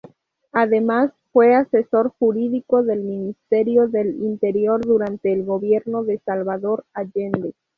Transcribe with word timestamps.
Además, 0.51 1.11
fue 1.31 1.53
asesor 1.53 2.09
jurídico 2.17 2.81
del 2.81 3.01
Ministerio 3.03 3.87
del 3.87 4.15
Interior 4.23 4.81
durante 4.83 5.31
el 5.31 5.43
gobierno 5.45 6.03
de 6.03 6.17
Salvador 6.25 6.85
Allende. 6.93 7.53